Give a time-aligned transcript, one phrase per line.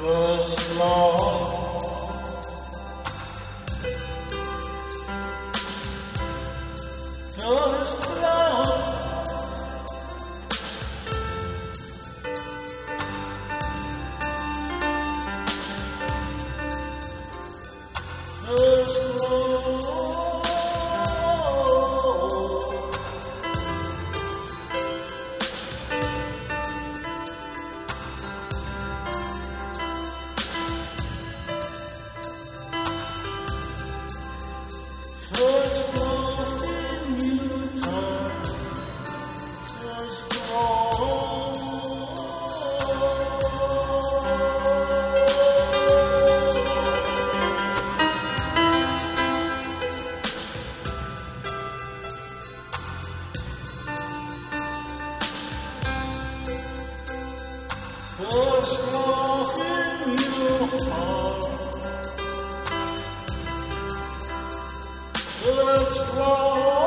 [0.00, 1.60] first love.
[7.38, 8.39] Love.
[58.22, 58.76] Let's
[66.14, 66.79] go.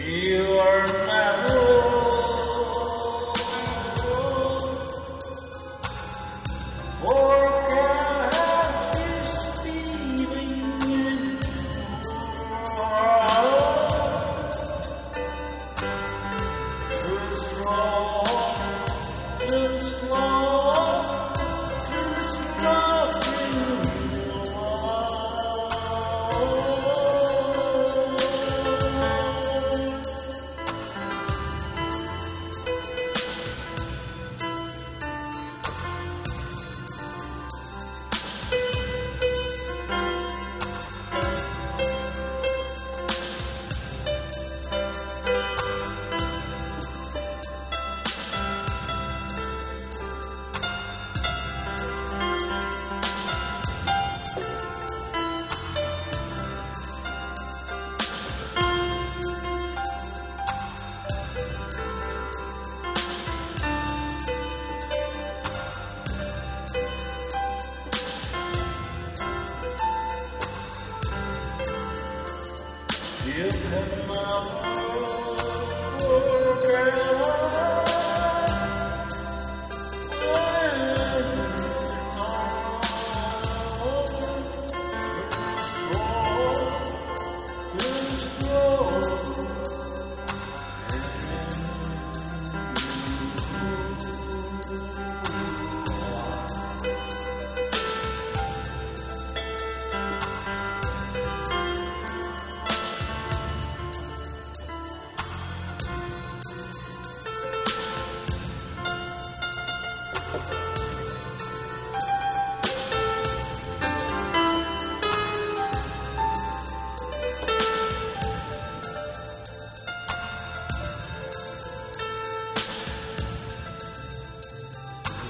[0.00, 0.49] See you.
[73.40, 74.59] Just come out.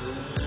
[0.03, 0.40] Yeah.